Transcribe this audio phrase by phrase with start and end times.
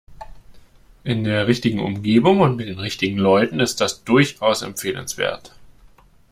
[1.03, 5.53] In der richtigen Umgebung und mit den richtigen Leuten ist das durchaus empfehlenswert.